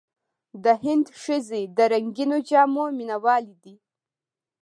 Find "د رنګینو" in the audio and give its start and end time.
1.77-2.37